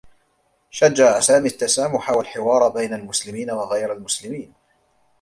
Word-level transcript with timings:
شجّع 0.69 1.19
سامي 1.19 1.47
التّسامح 1.47 2.09
و 2.09 2.21
الحوار 2.21 2.69
بين 2.69 2.93
المسلمين 2.93 3.51
و 3.51 3.61
غير 3.63 3.93
المسلمين. 3.93 4.53